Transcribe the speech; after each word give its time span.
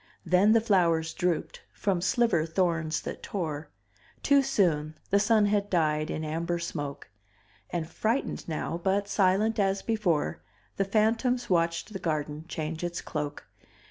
Then 0.25 0.53
the 0.53 0.61
flowers 0.61 1.13
drooped, 1.13 1.61
from 1.71 2.01
sliver 2.01 2.43
thorns 2.47 3.01
that 3.01 3.21
tore; 3.21 3.69
Too 4.23 4.41
soon 4.41 4.97
the 5.11 5.19
sun 5.19 5.45
had 5.45 5.69
died 5.69 6.09
in 6.09 6.23
amber 6.23 6.57
smoke, 6.57 7.11
And 7.69 7.87
frightened 7.87 8.49
now 8.49 8.81
but 8.83 9.07
silent 9.07 9.59
as 9.59 9.83
before 9.83 10.41
The 10.77 10.85
phantoms 10.85 11.51
watched 11.51 11.93
the 11.93 11.99
garden 11.99 12.45
change 12.47 12.83
its 12.83 12.99
cloak. 12.99 13.45